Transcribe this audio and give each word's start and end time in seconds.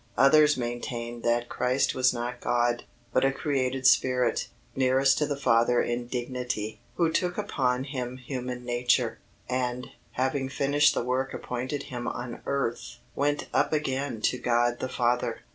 Others 0.17 0.57
maintained 0.57 1.21
that 1.21 1.47
Christ 1.47 1.93
was 1.93 2.11
not 2.11 2.41
God, 2.41 2.85
but 3.13 3.23
a 3.23 3.31
created 3.31 3.85
spirit, 3.85 4.47
nearest 4.75 5.19
to 5.19 5.27
the 5.27 5.37
Father 5.37 5.79
in 5.79 6.07
dignity, 6.07 6.81
who 6.95 7.11
took 7.11 7.37
upon 7.37 7.83
Him 7.83 8.17
human 8.17 8.65
nature, 8.65 9.19
and, 9.47 9.89
having 10.13 10.49
finished 10.49 10.95
the 10.95 11.03
work 11.03 11.35
appointed 11.35 11.83
Him 11.83 12.07
on 12.07 12.41
earth, 12.47 12.95
went 13.13 13.45
up 13.53 13.73
again 13.73 14.21
to 14.21 14.39
God 14.39 14.79
the 14.79 14.89
Father. 14.89 15.41